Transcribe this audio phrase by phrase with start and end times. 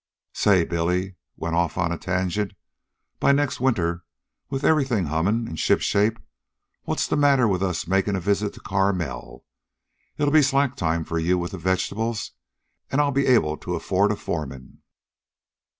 [0.33, 2.53] "Say!" Billy went off at a tangent.
[3.19, 4.03] "By next winter,
[4.49, 6.17] with everything hummin' an' shipshape,
[6.85, 9.45] what's the matter with us makin' a visit to Carmel?
[10.17, 12.31] It'll be slack time for you with the vegetables,
[12.89, 14.81] an' I'll be able to afford a foreman."